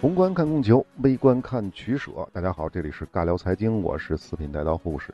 [0.00, 2.12] 宏观看供求，微观看取舍。
[2.32, 5.12] 大家好，这里是尬聊财经，我是四品带刀护士。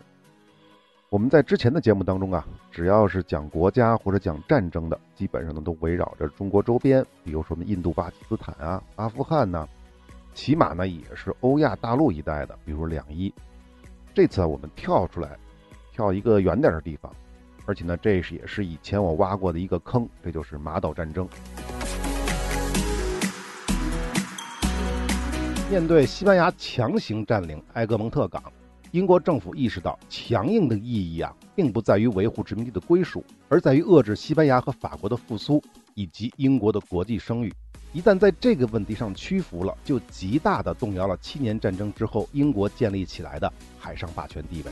[1.09, 9.67] 我们在之前的节目当中啊，只要是讲国家或者讲战争的，基本上呢都围绕着中国周边，比如说我们印度、巴基斯坦啊、阿富汗呐，
[10.35, 13.33] 起码呢也是欧亚大陆一带的，比如两伊。
[14.13, 15.39] 这次啊，我们跳出来，
[15.93, 17.11] 跳一个远点的地方，
[17.65, 21.27] 而且呢，这是也是以前我挖过的一个坑，这就是马岛战争。
[25.71, 28.43] 面对西班牙强行占领埃格蒙特港，
[28.91, 35.63] 英国政府意识到强硬的意义啊，并不在于维护殖民地的归属，而在于遏制西班牙和法国的复苏
[35.95, 37.53] 以及英国的国际声誉。
[37.95, 44.71] 一旦在这个问题上屈服了，就极大的动摇了七年战争之后英国建立起来的海上霸权地位。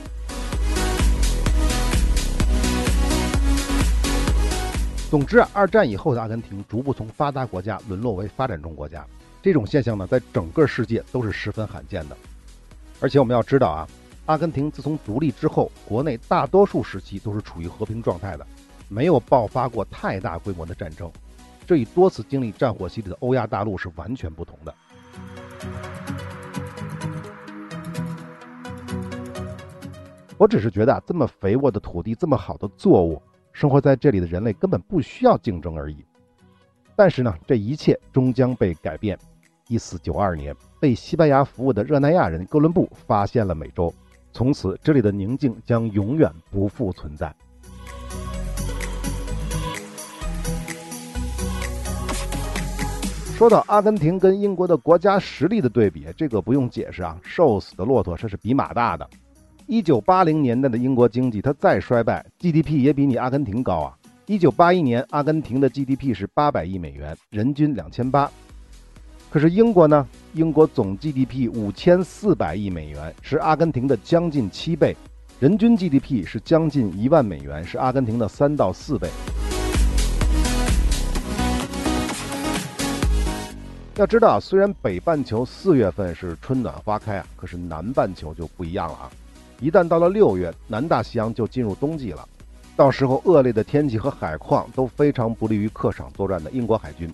[5.11, 9.07] 总之啊，二战以后的阿根廷逐步从发达国家沦落为发展中国家。
[9.43, 12.17] 这种现象呢，在整个世界都是十分罕见的，
[13.01, 13.89] 而且我们要知道啊，
[14.27, 18.47] 阿根廷自从独立之后，国内大多数时期都是处于和平状态的，
[18.89, 21.11] 没有爆发过太大规模的战争，
[21.67, 24.73] 这与多次经历战火洗礼的欧亚大陆是完全不同的。
[30.39, 33.21] 我只是觉得啊，这么肥沃的土地，这么好的作物，
[33.53, 36.05] 生活在这里的人类根本不需要竞争而已。
[36.95, 39.19] 但是呢，这一切终将被改变。
[39.73, 43.91] 一四九二年，被西班牙服务的热那亚人哥伦布发现了美洲，
[44.31, 47.35] 从此这里的宁静将永远不复存在。
[53.35, 59.09] 说到阿根廷跟英国的国家实力的对比，这个不用解释啊，瘦死的骆驼这是比马大的。
[59.67, 63.97] 一九八零年代的英国经济，它再衰败，GDP 也比你阿根廷高啊。
[64.27, 68.31] 一九八一年，阿根廷的 GDP 是八百亿美元，人均两千八。
[69.33, 70.07] 可是英国呢？
[70.35, 74.95] 英国总 GDP 五千四百亿美元，是阿根廷的将近七倍，
[75.41, 79.09] 人均 GDP 是将近一万美元，是阿根廷的三到四倍。
[83.97, 89.11] 要知道，虽然北半球四月份是春暖花开啊，可是南半球就不一样了啊！
[89.61, 92.29] 一旦到了六月，南大西洋就进入冬季了，
[92.77, 97.11] 到时候恶劣的天气和海况都非常不利于客场作战的英国海军，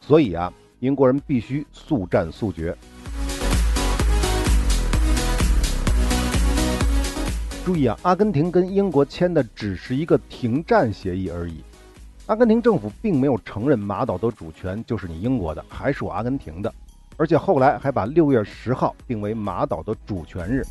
[0.00, 0.52] 所以啊。
[0.84, 2.76] 英国人必须速战速决。
[7.64, 11.64] 注意啊，阿根廷跟英国签的只是一个停战协议而已。
[12.26, 16.70] 阿根廷政府并没有承认马岛的主权就是你英国的，还是我阿根廷的。
[17.16, 20.62] 而且后来还把六月十号定为马岛的主权日。